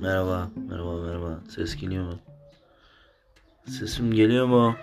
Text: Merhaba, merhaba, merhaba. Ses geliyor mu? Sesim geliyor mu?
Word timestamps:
Merhaba, 0.00 0.48
merhaba, 0.56 0.96
merhaba. 0.96 1.40
Ses 1.48 1.76
geliyor 1.76 2.04
mu? 2.04 2.18
Sesim 3.68 4.12
geliyor 4.12 4.46
mu? 4.46 4.74